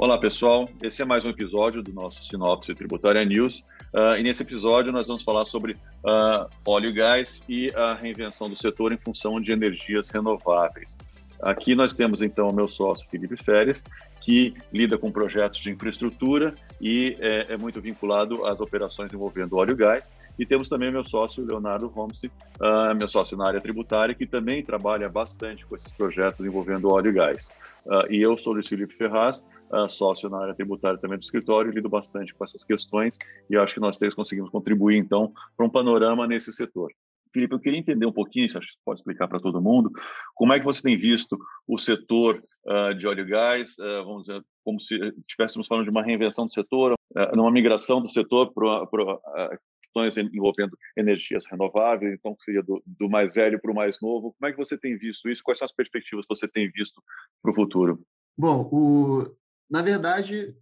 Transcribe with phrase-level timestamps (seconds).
[0.00, 0.68] Olá, pessoal.
[0.80, 3.64] Esse é mais um episódio do nosso Sinopse Tributária News.
[3.92, 8.48] Uh, e nesse episódio nós vamos falar sobre uh, óleo e gás e a reinvenção
[8.48, 10.96] do setor em função de energias renováveis.
[11.42, 13.82] Aqui nós temos então o meu sócio Felipe Férez,
[14.28, 19.72] que lida com projetos de infraestrutura e é, é, muito vinculado às operações envolvendo óleo
[19.72, 20.12] e gás.
[20.38, 24.62] E temos também meu sócio Leonardo Holmes, uh, meu sócio na área tributária, que também
[24.62, 27.50] trabalha bastante com esses projetos envolvendo óleo e gás.
[27.86, 31.72] Uh, e eu sou Luiz Felipe Ferraz, uh, sócio na área tributária também do escritório,
[31.72, 35.70] lido bastante com essas questões e acho que nós três conseguimos contribuir, então, para um
[35.70, 36.92] panorama nesse setor.
[37.32, 39.90] Felipe, eu queria entender um pouquinho, acho que pode explicar para todo mundo,
[40.34, 44.26] como é que você tem visto o setor uh, de óleo e gás, uh, vamos
[44.26, 48.52] dizer, como se estivéssemos falando de uma reinvenção do setor, uh, numa migração do setor
[48.52, 54.34] para questões envolvendo energias renováveis, então seria do, do mais velho para o mais novo.
[54.38, 55.42] Como é que você tem visto isso?
[55.42, 57.02] Quais são as perspectivas que você tem visto
[57.42, 58.04] para o futuro?
[58.36, 59.36] Bom, o,
[59.68, 60.54] na verdade,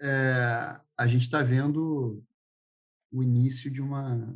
[0.00, 2.22] é, a gente está vendo
[3.12, 4.34] o início de uma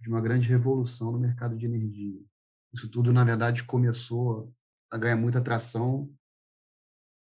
[0.00, 2.20] de uma grande revolução no mercado de energia.
[2.72, 4.52] Isso tudo, na verdade, começou
[4.90, 6.12] a ganhar muita atração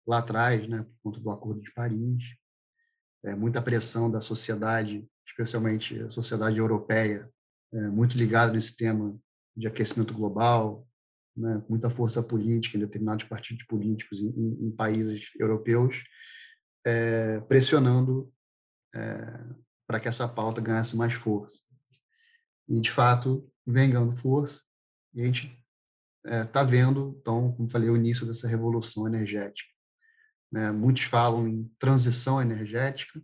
[0.07, 2.35] lá atrás, né, por conta do Acordo de Paris,
[3.25, 7.31] é, muita pressão da sociedade, especialmente a sociedade europeia,
[7.73, 9.19] é, muito ligada nesse tema
[9.57, 10.87] de aquecimento global,
[11.37, 16.05] né, muita força política em determinados partidos políticos em, em, em países europeus,
[16.87, 18.33] é, pressionando
[18.95, 19.45] é,
[19.87, 21.68] para que essa pauta ganhasse mais força
[22.69, 24.61] e de fato vem ganhando força
[25.15, 25.59] e a gente
[26.25, 29.69] está é, vendo, então, como falei, o início dessa revolução energética.
[30.53, 30.71] Né?
[30.71, 33.21] Muitos falam em transição energética,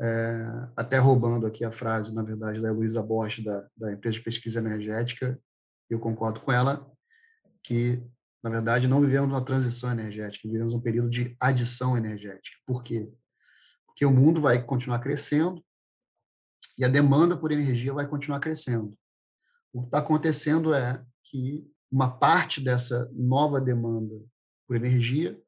[0.00, 4.22] é, até roubando aqui a frase, na verdade, da Luísa Bosch, da, da empresa de
[4.22, 5.38] pesquisa energética,
[5.90, 6.88] eu concordo com ela,
[7.62, 8.02] que,
[8.42, 12.56] na verdade, não vivemos uma transição energética, vivemos um período de adição energética.
[12.66, 13.10] Por quê?
[13.86, 15.64] Porque o mundo vai continuar crescendo,
[16.78, 18.96] e a demanda por energia vai continuar crescendo.
[19.72, 24.14] O que está acontecendo é que uma parte dessa nova demanda
[24.66, 25.40] por energia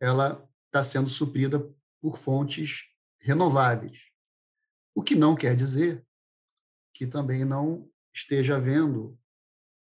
[0.00, 1.60] ela está sendo suprida
[2.00, 2.84] por fontes
[3.20, 3.98] renováveis,
[4.94, 6.04] o que não quer dizer
[6.94, 9.18] que também não esteja havendo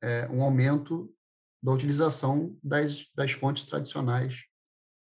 [0.03, 1.15] é, um aumento
[1.63, 4.45] da utilização das, das fontes tradicionais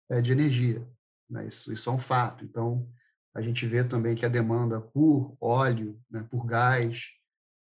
[0.09, 0.87] é, de energia.
[1.29, 1.47] Né?
[1.47, 2.43] Isso, isso é um fato.
[2.45, 2.89] Então,
[3.33, 7.11] a gente vê também que a demanda por óleo, né, por gás,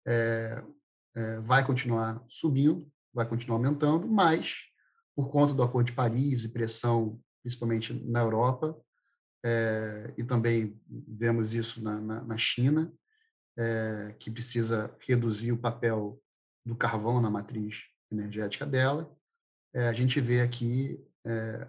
[0.06, 0.64] é,
[1.16, 4.66] é, vai continuar subindo, vai continuar aumentando, mas
[5.16, 8.80] por conta do Acordo de Paris e pressão, principalmente na Europa,
[9.44, 12.92] é, e também vemos isso na, na, na China,
[14.20, 16.22] que precisa reduzir o papel
[16.64, 19.12] do carvão na matriz energética dela,
[19.74, 21.68] a gente vê aqui um, é,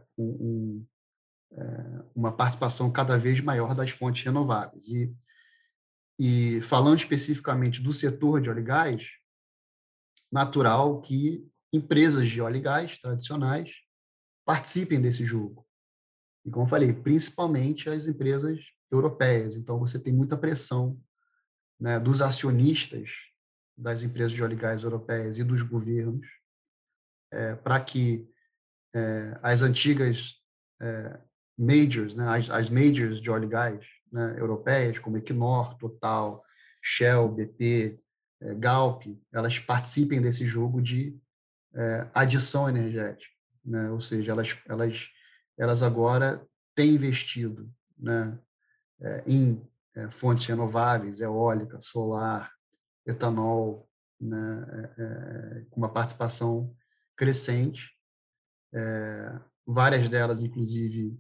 [2.19, 4.89] uma participação cada vez maior das fontes renováveis.
[4.89, 5.15] E,
[6.19, 9.11] e falando especificamente do setor de óleo e gás,
[10.31, 13.83] natural que empresas de óleo e gás tradicionais
[14.45, 15.65] participem desse jogo.
[16.45, 18.59] E como eu falei, principalmente as empresas
[18.91, 19.55] europeias.
[19.55, 21.01] Então você tem muita pressão
[21.79, 23.13] né, dos acionistas
[23.77, 26.27] das empresas de óleo e gás europeias e dos governos
[27.31, 28.29] é, para que
[28.93, 30.35] é, as antigas
[30.83, 31.28] é,
[31.59, 36.43] majors, né, as, as majors de óleo e gás né, europeias, como Equinor, Total,
[36.83, 37.99] Shell, BP,
[38.41, 39.03] é, Galp,
[39.33, 41.19] elas participem desse jogo de
[41.75, 43.91] é, adição energética, né?
[43.91, 45.09] ou seja, elas, elas,
[45.59, 48.39] elas agora têm investido né,
[49.01, 49.61] é, em
[50.11, 52.53] fontes renováveis, eólica, solar,
[53.05, 53.89] etanol,
[54.21, 56.73] né, com uma participação
[57.17, 57.91] crescente,
[59.67, 61.19] várias delas, inclusive,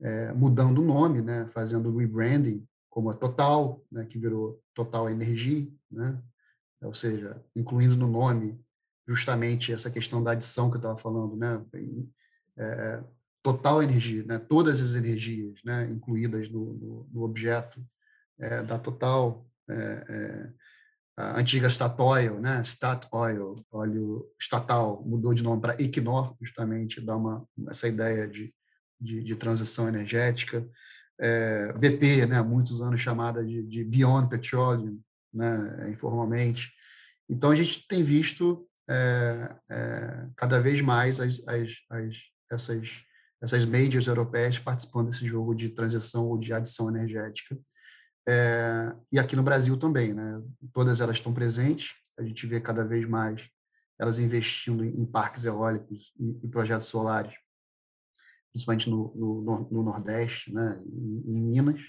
[0.00, 5.68] é, mudando o nome, né, fazendo rebranding, como a Total, né, que virou Total Energia,
[5.90, 6.20] né,
[6.82, 8.60] ou seja, incluindo no nome
[9.06, 11.64] justamente essa questão da adição que eu estava falando, né,
[12.56, 13.02] é,
[13.42, 17.84] Total Energia, né, todas as energias né, incluídas no, no, no objeto
[18.38, 20.52] é, da Total, é, é,
[21.16, 27.44] a antiga Statoil, né, Statoil, óleo estatal, mudou de nome para Equinor, justamente dá uma
[27.68, 28.54] essa ideia de
[29.00, 30.66] de, de transição energética.
[31.20, 35.00] É, BP, né, há muitos anos chamada de, de Beyond Petroleum,
[35.32, 36.72] né, informalmente.
[37.28, 42.16] Então, a gente tem visto é, é, cada vez mais as, as, as,
[42.50, 43.02] essas,
[43.42, 47.58] essas majors europeias participando desse jogo de transição ou de adição energética.
[48.26, 50.42] É, e aqui no Brasil também, né?
[50.72, 51.94] Todas elas estão presentes.
[52.18, 53.48] A gente vê cada vez mais
[53.98, 57.34] elas investindo em parques eólicos e, e projetos solares
[58.52, 61.80] principalmente no, no, no Nordeste, né, em, em Minas.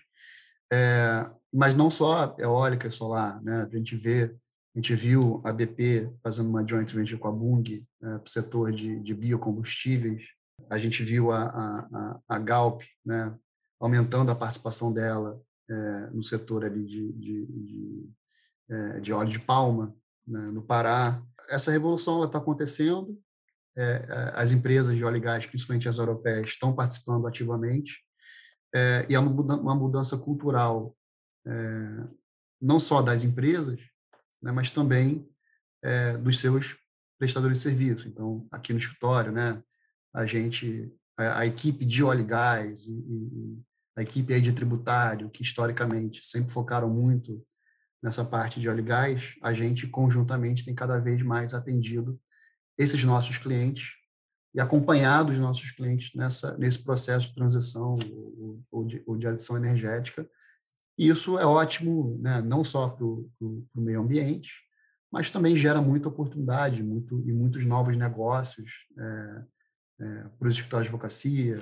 [0.71, 3.67] É, mas não só eólica e solar, né?
[3.71, 4.35] A gente vê,
[4.75, 8.29] a gente viu a BP fazendo uma joint venture com a Bung né, para o
[8.29, 10.23] setor de, de, biocombustíveis.
[10.69, 13.35] A gente viu a, a, a Galp, né,
[13.79, 18.09] aumentando a participação dela é, no setor ali de, de, de,
[18.69, 19.95] é, de óleo de palma
[20.27, 21.23] né, no Pará.
[21.49, 23.19] Essa revolução está acontecendo.
[23.77, 28.03] É, é, as empresas de óleo e gás, principalmente as europeias, estão participando ativamente
[28.73, 30.95] é, e é uma mudança cultural
[31.45, 32.07] é,
[32.61, 33.79] não só das empresas,
[34.41, 35.27] né, mas também
[35.83, 36.77] é, dos seus
[37.17, 38.07] prestadores de serviço.
[38.07, 39.61] Então, aqui no escritório, né,
[40.13, 43.61] a gente, a, a equipe de óleo e gás e, e,
[43.97, 47.45] a equipe aí de tributário, que historicamente sempre focaram muito
[48.01, 52.19] nessa parte de óleo e gás, a gente conjuntamente tem cada vez mais atendido
[52.79, 53.99] esses nossos clientes
[54.55, 59.27] e acompanhado os nossos clientes nessa, nesse processo de transição ou, ou, de, ou de
[59.27, 60.27] adição energética.
[60.97, 64.51] E isso é ótimo, né, não só para o meio ambiente,
[65.11, 69.43] mas também gera muita oportunidade muito, e muitos novos negócios é,
[70.01, 71.57] é, para os escritórios de advocacia,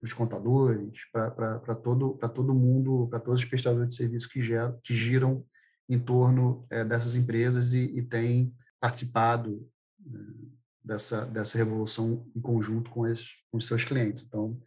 [0.00, 4.78] para os contadores, para todo, todo mundo, para todos os prestadores de serviço que, geram,
[4.82, 5.44] que giram
[5.88, 9.68] em torno é, dessas empresas e, e têm participado
[10.84, 14.24] dessa, dessa revolução em conjunto com, esses, com os seus clientes.
[14.26, 14.58] Então,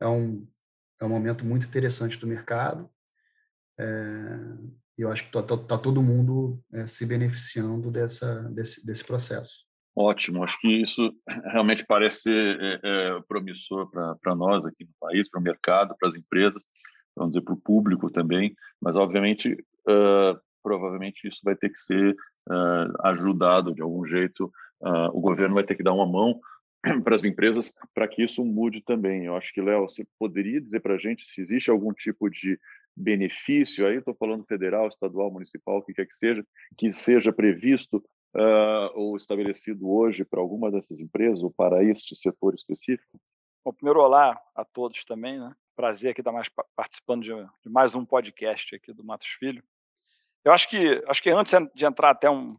[0.00, 0.46] é um,
[1.00, 2.90] é um momento muito interessante do mercado
[3.78, 3.86] é,
[4.98, 9.68] e eu acho que está tá todo mundo é, se beneficiando dessa, desse, desse processo.
[9.96, 11.12] Ótimo, acho que isso
[11.52, 16.08] realmente parece ser é, é, promissor para nós aqui no país, para o mercado, para
[16.08, 16.62] as empresas,
[17.16, 22.12] vamos dizer, para o público também, mas obviamente, uh, provavelmente isso vai ter que ser
[22.48, 26.40] uh, ajudado de algum jeito uh, o governo vai ter que dar uma mão
[27.04, 29.24] para as empresas para que isso mude também.
[29.24, 32.58] Eu acho que, Léo, você poderia dizer para a gente se existe algum tipo de
[32.96, 36.44] benefício, aí estou falando federal, estadual, municipal, o que quer que seja,
[36.76, 37.98] que seja previsto
[38.34, 43.20] uh, ou estabelecido hoje para alguma dessas empresas ou para este setor específico?
[43.64, 45.54] Bom, primeiro, olá a todos também, né?
[45.76, 49.62] Prazer aqui estar mais participando de, de mais um podcast aqui do Matos Filho.
[50.44, 52.56] Eu acho que, acho que antes de entrar até um,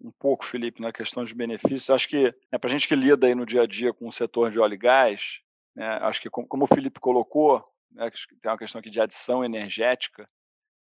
[0.00, 1.90] um pouco, Felipe, na questão de benefícios.
[1.90, 4.12] Acho que né, para a gente que lida aí no dia a dia com o
[4.12, 5.40] setor de óleo e gás,
[5.74, 8.10] né, acho que como, como, o Felipe colocou, né,
[8.40, 10.28] tem uma questão aqui de adição energética,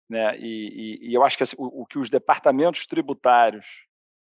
[0.10, 3.66] né, e, e, e eu acho que assim, o, o, que os departamentos tributários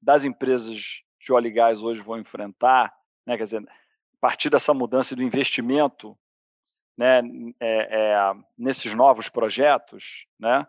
[0.00, 2.94] das empresas de óleo e gás hoje vão enfrentar,
[3.26, 6.16] né, quer dizer, a partir dessa mudança do investimento
[6.96, 7.20] né,
[7.60, 8.16] é, é,
[8.56, 10.66] nesses novos projetos, né,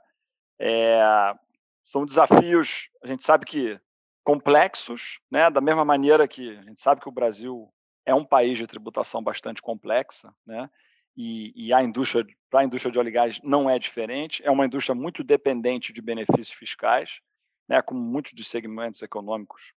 [0.59, 1.33] é,
[1.83, 3.79] são desafios, a gente sabe que
[4.27, 5.49] complexos, né?
[5.49, 7.73] da mesma maneira que a gente sabe que o Brasil
[8.05, 10.69] é um país de tributação bastante complexa, né?
[11.15, 14.51] e, e a indústria, para a indústria de óleo e gás não é diferente, é
[14.51, 17.21] uma indústria muito dependente de benefícios fiscais,
[17.69, 17.81] né?
[17.81, 19.71] como muitos dos segmentos econômicos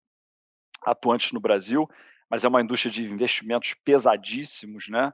[0.82, 1.86] atuantes no Brasil,
[2.30, 5.14] mas é uma indústria de investimentos pesadíssimos, né?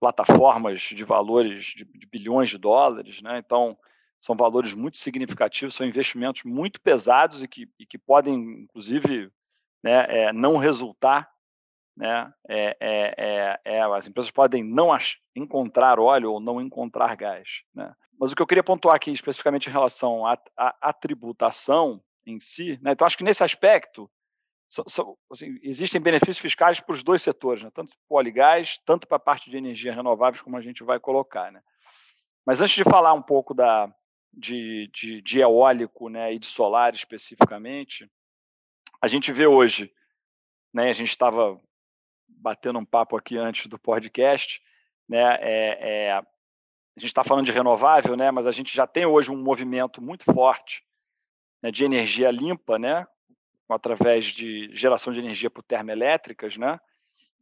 [0.00, 3.38] plataformas de valores de, de bilhões de dólares, né?
[3.38, 3.78] então
[4.20, 9.30] são valores muito significativos, são investimentos muito pesados e que, e que podem, inclusive,
[9.82, 11.30] né, é, não resultar.
[11.96, 14.90] Né, é, é, as empresas podem não
[15.34, 17.62] encontrar óleo ou não encontrar gás.
[17.74, 17.94] Né?
[18.18, 22.38] Mas o que eu queria pontuar aqui, especificamente em relação à, à, à tributação em
[22.38, 24.10] si, né, então acho que nesse aspecto
[24.68, 27.70] são, são, assim, existem benefícios fiscais para os dois setores, né?
[27.72, 30.60] tanto para o óleo e gás, tanto para a parte de energias renováveis, como a
[30.60, 31.52] gente vai colocar.
[31.52, 31.62] Né?
[32.44, 33.92] Mas antes de falar um pouco da,
[34.32, 38.10] de, de, de eólico né, e de solar especificamente,
[39.00, 39.92] a gente vê hoje,
[40.72, 41.60] né, a gente estava
[42.28, 44.60] batendo um papo aqui antes do podcast,
[45.08, 46.22] né, é, é, a
[46.98, 50.24] gente está falando de renovável, né, mas a gente já tem hoje um movimento muito
[50.24, 50.82] forte
[51.62, 53.06] né, de energia limpa, né,
[53.68, 56.78] através de geração de energia por termoelétricas, né,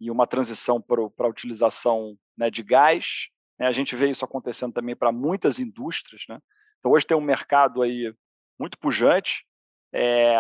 [0.01, 3.29] e uma transição para a utilização né, de gás.
[3.59, 6.41] Né, a gente vê isso acontecendo também para muitas indústrias, né,
[6.85, 8.15] então, hoje tem um mercado aí
[8.61, 9.47] muito pujante,
[9.91, 10.37] é,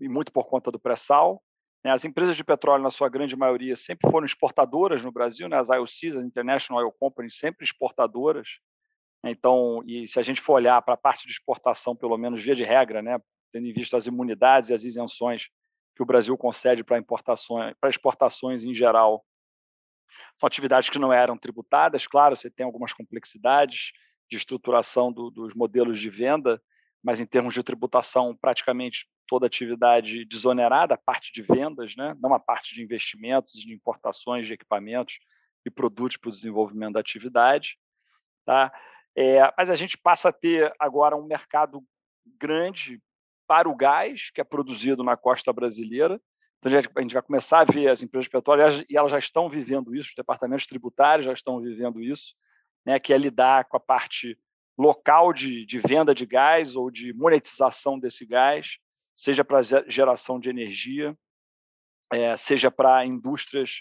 [0.00, 1.40] e muito por conta do pré-sal.
[1.84, 1.92] Né?
[1.92, 5.56] As empresas de petróleo, na sua grande maioria, sempre foram exportadoras no Brasil, né?
[5.56, 8.48] as IOCs, as International Oil Companies, sempre exportadoras.
[9.24, 12.56] Então, e se a gente for olhar para a parte de exportação, pelo menos via
[12.56, 13.20] de regra, né?
[13.52, 15.50] tendo em vista as imunidades e as isenções
[15.94, 19.24] que o Brasil concede para importações, para exportações em geral,
[20.36, 22.08] são atividades que não eram tributadas.
[22.08, 23.92] Claro, você tem algumas complexidades,
[24.30, 26.60] de estruturação do, dos modelos de venda,
[27.02, 32.16] mas em termos de tributação, praticamente toda atividade desonerada, a parte de vendas, né?
[32.20, 35.18] não a parte de investimentos, de importações de equipamentos,
[35.64, 37.76] e produtos para o desenvolvimento da atividade.
[38.44, 38.72] Tá?
[39.16, 41.82] É, mas a gente passa a ter agora um mercado
[42.38, 43.02] grande
[43.46, 46.20] para o gás que é produzido na costa brasileira.
[46.58, 49.94] Então, a gente vai começar a ver as empresas petrolíferas, e elas já estão vivendo
[49.94, 52.34] isso, os departamentos tributários já estão vivendo isso,
[52.86, 54.38] né, que é lidar com a parte
[54.78, 58.78] local de, de venda de gás ou de monetização desse gás,
[59.14, 61.16] seja para geração de energia,
[62.12, 63.80] é, seja para indústrias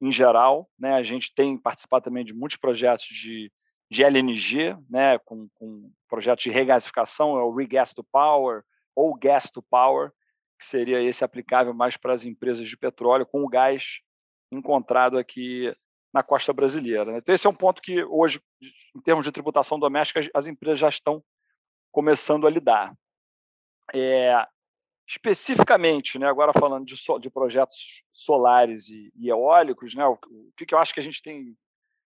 [0.00, 0.70] em geral.
[0.78, 0.94] Né?
[0.94, 3.52] A gente tem participado também de muitos projetos de,
[3.90, 5.18] de LNG, né?
[5.18, 8.62] com, com projetos de regasificação, é o Regas to Power
[8.94, 10.10] ou Gas to Power,
[10.58, 14.00] que seria esse aplicável mais para as empresas de petróleo, com o gás
[14.50, 15.74] encontrado aqui
[16.16, 17.04] na costa brasileira.
[17.04, 17.18] Né?
[17.18, 18.40] Então, esse é um ponto que hoje,
[18.94, 21.22] em termos de tributação doméstica, as empresas já estão
[21.92, 22.94] começando a lidar.
[23.94, 24.34] É,
[25.06, 30.52] especificamente, né, agora falando de, so, de projetos solares e, e eólicos, né, o, o,
[30.56, 31.54] que, eu acho que a gente tem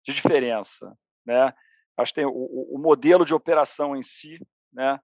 [0.05, 0.95] de diferença?
[1.25, 1.51] Né?
[1.97, 4.39] Acho que tem o, o modelo de operação em si,
[4.71, 4.99] né,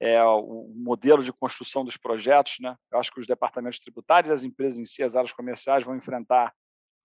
[0.00, 2.56] é, o modelo de construção dos projetos.
[2.60, 2.76] Né?
[2.92, 6.54] Eu acho que os departamentos tributários, as empresas em si, as áreas comerciais vão enfrentar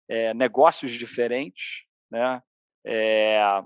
[0.10, 2.42] é, negócios diferentes, né?
[2.86, 3.64] É,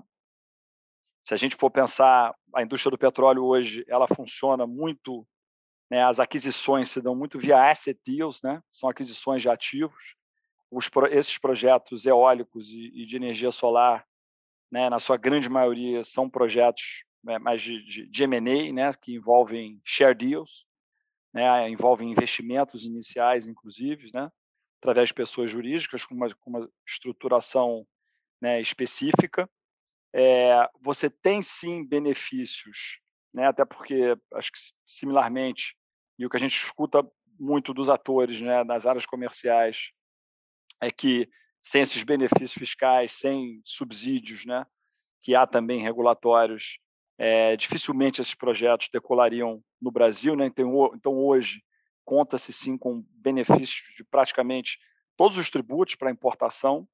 [1.26, 5.26] se a gente for pensar a indústria do petróleo hoje, ela funciona muito,
[5.90, 8.62] né, as aquisições se dão muito via asset deals, né?
[8.70, 10.14] São aquisições de ativos.
[10.70, 14.06] Os, esses projetos eólicos e, e de energia solar,
[14.70, 19.14] né, na sua grande maioria, são projetos né, mais de, de, de M&A, né, que
[19.14, 20.64] envolvem share deals,
[21.34, 24.30] né, envolvem investimentos iniciais, inclusive, né,
[24.90, 27.86] através de pessoas jurídicas com uma, com uma estruturação
[28.40, 29.48] né, específica.
[30.14, 33.00] É, você tem sim benefícios,
[33.34, 35.76] né, até porque acho que similarmente
[36.18, 37.06] e o que a gente escuta
[37.38, 39.90] muito dos atores né, das áreas comerciais
[40.80, 41.28] é que
[41.60, 44.64] sem esses benefícios fiscais, sem subsídios, né,
[45.22, 46.78] que há também regulatórios,
[47.18, 50.36] é, dificilmente esses projetos decolariam no Brasil.
[50.36, 50.46] Né?
[50.46, 51.62] Então, então hoje,
[52.06, 54.78] conta-se sim com benefícios de praticamente
[55.16, 56.88] todos os tributos para importação,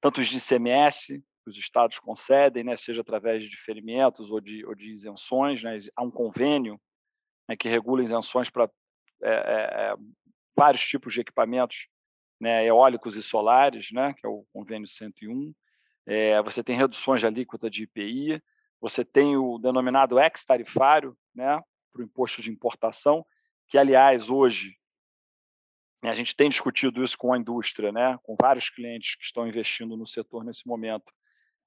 [0.00, 4.64] tanto os de ICMS, que os estados concedem, né, seja através de diferimentos ou de,
[4.66, 5.62] ou de isenções.
[5.62, 6.78] Né, há um convênio
[7.48, 8.70] né, que regula isenções para
[9.22, 9.94] é, é,
[10.54, 11.88] vários tipos de equipamentos
[12.38, 15.54] né, eólicos e solares, né, que é o convênio 101.
[16.04, 18.42] É, você tem reduções de alíquota de IPI,
[18.80, 21.60] você tem o denominado ex-tarifário né,
[21.92, 23.24] para o imposto de importação,
[23.68, 24.76] que, aliás, hoje
[26.02, 29.46] né, a gente tem discutido isso com a indústria, né, com vários clientes que estão
[29.46, 31.12] investindo no setor nesse momento.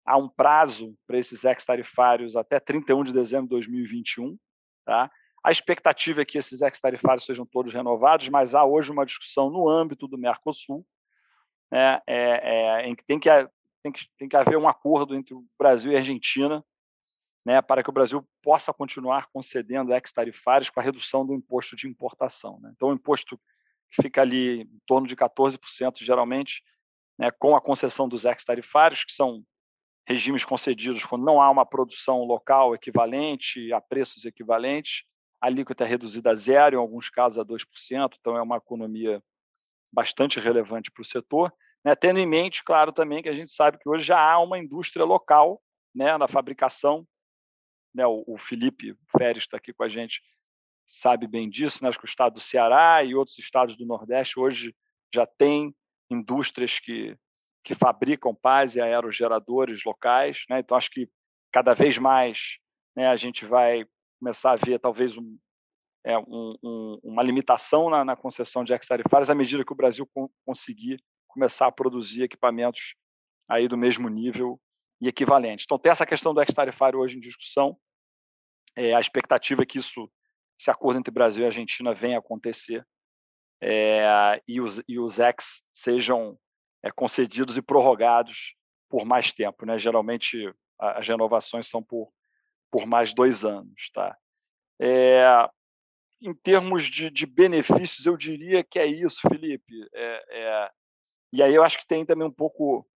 [0.06, 4.38] Há um prazo para esses ex-tarifários até 31 de dezembro de 2021.
[4.86, 5.12] Tá?
[5.44, 9.70] A expectativa é que esses ex-tarifários sejam todos renovados, mas há hoje uma discussão no
[9.70, 10.86] âmbito do Mercosul,
[11.72, 13.30] né, é, é, em que tem, que
[13.84, 16.64] tem, que tem que haver um acordo entre o Brasil e a Argentina
[17.50, 21.88] né, para que o Brasil possa continuar concedendo ex-tarifários com a redução do imposto de
[21.88, 22.60] importação.
[22.60, 22.72] Né?
[22.76, 23.40] Então, o imposto
[23.90, 26.62] que fica ali em torno de 14%, geralmente,
[27.18, 29.44] né, com a concessão dos ex-tarifários, que são
[30.08, 35.02] regimes concedidos quando não há uma produção local equivalente, a preços equivalentes,
[35.42, 39.24] a alíquota é reduzida a zero, em alguns casos a 2%, então é uma economia
[39.92, 41.52] bastante relevante para o setor,
[41.84, 44.60] né, tendo em mente, claro, também que a gente sabe que hoje já há uma
[44.60, 45.60] indústria local
[45.96, 47.08] né, na fabricação
[47.94, 50.22] né, o, o Felipe Férez está aqui com a gente,
[50.86, 51.90] sabe bem disso, né?
[51.90, 54.76] acho que o estado do Ceará e outros estados do Nordeste hoje
[55.14, 55.76] já têm
[56.10, 57.16] indústrias que,
[57.64, 60.60] que fabricam pás e aerogeradores locais, né?
[60.60, 61.10] então acho que
[61.52, 62.58] cada vez mais
[62.96, 63.86] né, a gente vai
[64.20, 65.38] começar a ver talvez um,
[66.04, 70.10] é, um, um, uma limitação na, na concessão de ex-tarifários à medida que o Brasil
[70.46, 72.96] conseguir começar a produzir equipamentos
[73.48, 74.60] aí do mesmo nível
[75.02, 75.66] e equivalentes.
[75.66, 77.78] Então, tem essa questão do ex-tarifário hoje em discussão.
[78.76, 80.12] É, a expectativa é que isso,
[80.60, 82.86] esse acordo entre Brasil e Argentina venha a acontecer
[83.62, 86.38] é, e, os, e os ex sejam
[86.84, 88.56] é, concedidos e prorrogados
[88.90, 89.66] por mais tempo.
[89.66, 89.78] Né?
[89.78, 92.12] Geralmente, as renovações são por,
[92.72, 93.90] por mais dois anos.
[93.94, 94.18] Tá?
[94.82, 95.50] É,
[96.22, 99.88] em termos de, de, benefícios, eu diria que é isso, Felipe.
[99.94, 100.72] É, é,
[101.34, 102.88] e aí eu acho que tem também um pouco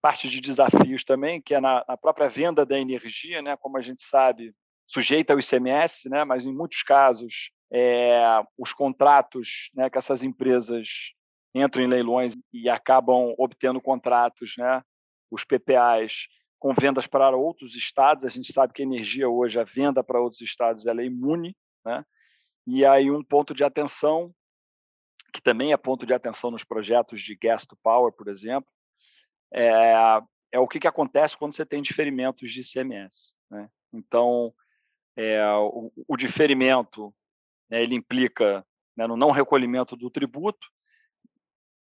[0.00, 3.82] parte de desafios também, que é na, na, própria venda da energia, né, como a
[3.82, 4.54] gente sabe,
[4.86, 11.12] sujeita ao ICMS, né, mas em muitos casos é, os contratos né, que essas empresas
[11.54, 14.82] entram em leilões e acabam obtendo contratos, né,
[15.30, 16.26] os PPAs,
[16.58, 18.24] com vendas para outros estados.
[18.24, 21.56] A gente sabe que a energia hoje, a venda para outros estados, ela é imune.
[21.84, 22.04] Né?
[22.66, 24.34] E aí um ponto de atenção,
[25.32, 28.70] que também é ponto de atenção nos projetos de gas to power, por exemplo,
[29.52, 30.20] é,
[30.52, 33.34] é o que, que acontece quando você tem diferimentos de ICMS.
[33.50, 33.68] Né?
[33.92, 34.52] Então,
[35.16, 37.14] é, o, o, diferimento
[37.70, 38.64] né, ele implica
[38.96, 40.66] né, no não recolhimento do tributo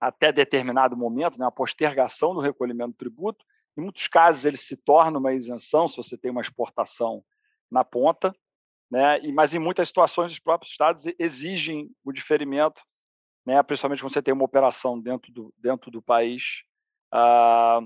[0.01, 3.45] até determinado momento, né, a postergação do recolhimento do tributo.
[3.77, 7.25] Em muitos casos, ele se torna uma isenção se você tem uma exportação
[7.71, 8.35] na ponta,
[8.91, 12.81] né, e, mas em muitas situações os próprios estados exigem o diferimento,
[13.45, 16.63] né, principalmente quando você tem uma operação dentro do, dentro do país
[17.13, 17.81] ah,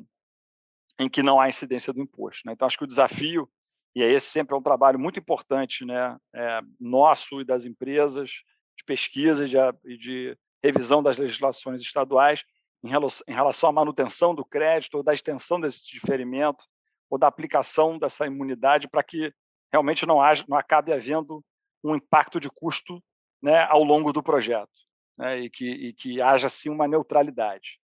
[0.98, 2.42] em que não há incidência do imposto.
[2.46, 2.52] Né?
[2.52, 3.48] Então, acho que o desafio,
[3.94, 8.30] e esse sempre é um trabalho muito importante né, é, nosso e das empresas,
[8.76, 12.44] de pesquisa e de, de revisão das legislações estaduais
[12.82, 12.88] em
[13.32, 16.64] relação à manutenção do crédito ou da extensão desse diferimento
[17.10, 19.32] ou da aplicação dessa imunidade para que
[19.72, 21.44] realmente não, haja, não acabe havendo
[21.82, 23.02] um impacto de custo
[23.42, 24.70] né, ao longo do projeto
[25.16, 27.79] né, e, que, e que haja sim uma neutralidade.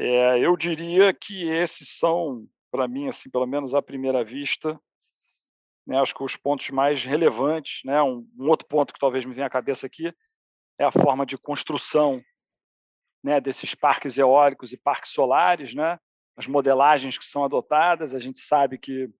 [0.00, 4.80] É, eu diria que esses são, para mim, assim, pelo menos à primeira vista,
[5.84, 7.80] né, acho que os pontos mais relevantes.
[7.84, 10.14] Né, um, um outro ponto que talvez me venha à cabeça aqui
[10.78, 12.22] é a forma de construção
[13.24, 15.98] né, desses parques eólicos e parques solares, né,
[16.36, 18.14] as modelagens que são adotadas.
[18.14, 19.10] A gente sabe que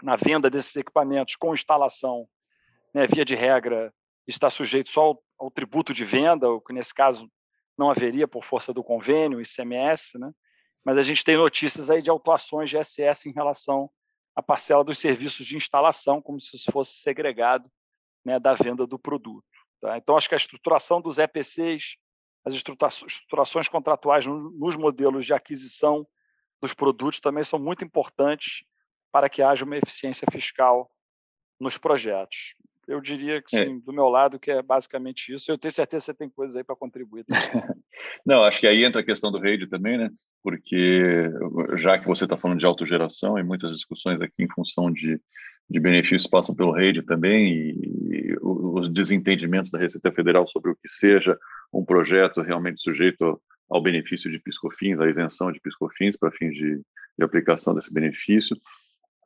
[0.00, 2.28] na venda desses equipamentos com instalação,
[2.94, 3.92] né, via de regra,
[4.28, 7.28] está sujeito só ao, ao, tributo de venda, o que nesse caso
[7.78, 10.32] não haveria por força do convênio, ICMS, né?
[10.84, 13.88] mas a gente tem notícias aí de autuações de SS em relação
[14.34, 17.70] à parcela dos serviços de instalação, como se isso fosse segregado
[18.24, 19.46] né, da venda do produto.
[19.80, 19.96] Tá?
[19.96, 21.96] Então, acho que a estruturação dos EPCs,
[22.44, 26.06] as estruturações contratuais nos modelos de aquisição
[26.60, 28.64] dos produtos também são muito importantes
[29.12, 30.90] para que haja uma eficiência fiscal
[31.60, 32.54] nos projetos.
[32.88, 33.80] Eu diria que, sim, é.
[33.84, 35.50] do meu lado, que é basicamente isso.
[35.50, 37.24] Eu tenho certeza que você tem coisas aí para contribuir.
[38.24, 40.10] Não, acho que aí entra a questão do RAID também, né?
[40.42, 41.30] Porque
[41.76, 45.20] já que você está falando de autogeração e muitas discussões aqui em função de
[45.70, 50.88] de benefícios passam pelo REID também e, os desentendimentos da Receita Federal sobre o que
[50.88, 51.36] seja
[51.72, 56.76] um projeto realmente sujeito ao benefício de piscofins, à isenção de piscofins para fins de,
[57.18, 58.56] de, aplicação desse benefício.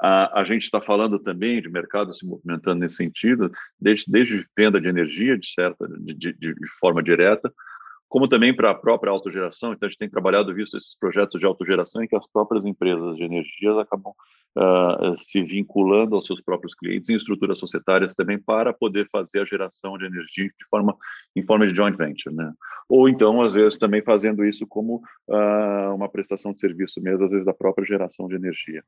[0.04, 4.88] A, gente está falando também de mercado se movimentando nesse sentido, desde, desde venda de
[4.88, 7.52] energia, de certa, de, de, de forma direta,
[8.08, 9.72] como também para a própria autogeração.
[9.72, 13.16] Então, a gente tem trabalhado, visto esses projetos de autogeração em que as próprias empresas
[13.16, 14.12] de energias acabam
[14.58, 19.46] uh, se vinculando aos seus próprios clientes em estruturas societárias também para poder fazer a
[19.46, 20.96] geração de energia de forma,
[21.36, 22.34] em forma de joint venture.
[22.34, 22.52] Né?
[22.88, 24.96] Ou então, às vezes, também fazendo isso como
[25.28, 28.82] uh, uma prestação de serviço mesmo, às vezes, da própria geração de energia.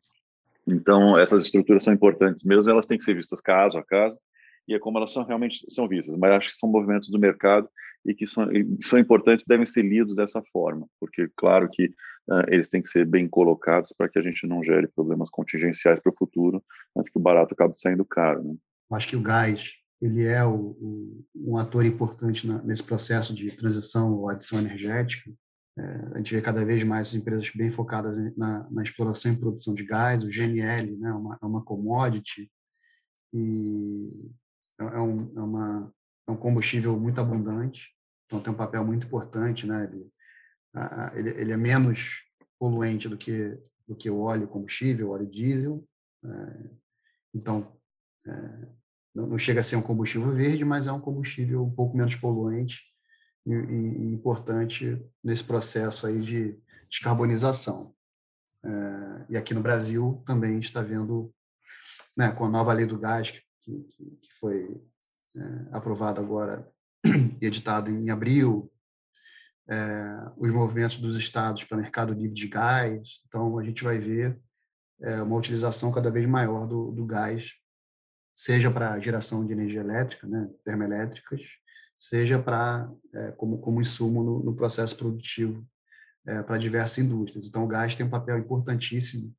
[0.66, 4.18] Então, essas estruturas são importantes mesmo, elas têm que ser vistas caso a caso,
[4.66, 6.16] e é como elas são realmente são vistas.
[6.16, 7.68] Mas acho que são movimentos do mercado
[8.04, 11.86] e que são, e são importantes, devem ser lidos dessa forma, porque claro que
[12.28, 16.00] uh, eles têm que ser bem colocados para que a gente não gere problemas contingenciais
[16.00, 16.62] para o futuro,
[16.96, 18.42] antes que o barato acabe saindo caro.
[18.42, 18.54] Né?
[18.90, 23.50] Acho que o gás ele é o, o, um ator importante na, nesse processo de
[23.50, 25.30] transição ou adição energética.
[25.76, 29.84] A gente vê cada vez mais empresas bem focadas na, na exploração e produção de
[29.84, 32.50] gás, o GNL né, é uma, é uma commodity,
[33.32, 34.10] e
[34.80, 35.94] é, é, um, é, uma,
[36.28, 37.90] é um combustível muito abundante,
[38.26, 39.84] então tem um papel muito importante, né?
[39.84, 40.12] Ele,
[41.14, 42.22] ele, ele é menos
[42.58, 45.86] poluente do que do que o óleo combustível, óleo diesel.
[46.24, 46.70] É,
[47.34, 47.76] então,
[48.26, 48.68] é,
[49.14, 52.82] não chega a ser um combustível verde, mas é um combustível um pouco menos poluente
[53.46, 57.94] e, importante nesse processo aí de descarbonização.
[58.62, 61.32] É, e aqui no Brasil também está vendo,
[62.16, 64.82] né, com a nova lei do gás que, que, que foi
[65.36, 65.40] é,
[65.72, 66.66] aprovada agora
[67.40, 68.68] e editado em abril,
[69.68, 73.22] é, os movimentos dos estados para mercado livre de gás.
[73.26, 74.38] Então, a gente vai ver
[75.26, 77.52] uma utilização cada vez maior do, do gás,
[78.34, 81.42] seja para geração de energia elétrica, né, termoelétricas,
[81.96, 85.64] seja para é, como, como insumo no, no processo produtivo
[86.26, 87.46] é, para diversas indústrias.
[87.46, 89.34] Então, o gás tem um papel importantíssimo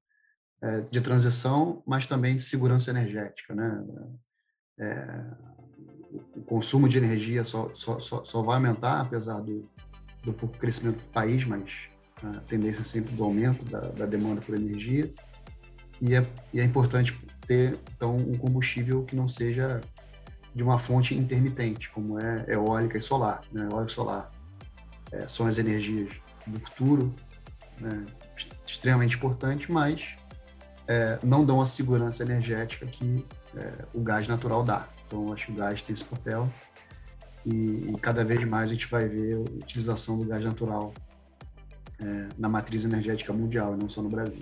[0.61, 3.53] é, de transição, mas também de segurança energética.
[3.53, 3.85] Né?
[4.79, 5.25] É,
[6.35, 9.69] o consumo de energia só, só, só, só vai aumentar, apesar do,
[10.23, 11.89] do pouco crescimento do país, mas
[12.23, 15.13] a tendência é sempre do aumento da, da demanda por energia.
[16.01, 19.81] E é, e é importante ter, então, um combustível que não seja
[20.55, 23.41] de uma fonte intermitente, como é eólica e solar.
[23.51, 23.67] Né?
[23.69, 24.31] Eólica e solar
[25.11, 26.13] é, são as energias
[26.47, 27.13] do futuro,
[27.79, 28.05] né?
[28.65, 30.15] extremamente importantes, mas
[30.87, 33.25] é, não dão a segurança energética que
[33.57, 34.87] é, o gás natural dá.
[35.05, 36.51] Então, acho que o gás tem esse papel
[37.45, 40.93] e, e, cada vez mais a gente vai ver a utilização do gás natural
[42.01, 44.41] é, na matriz energética mundial, e não só no Brasil.